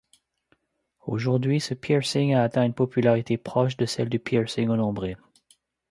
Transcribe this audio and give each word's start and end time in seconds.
Aujourd'hui, 1.05 1.59
ce 1.59 1.75
piercing 1.75 2.33
a 2.33 2.41
atteint 2.41 2.65
une 2.65 2.73
popularité 2.73 3.37
proche 3.37 3.77
de 3.77 3.85
celle 3.85 4.09
du 4.09 4.17
piercing 4.17 4.67
au 4.69 4.75
nombril. 4.75 5.15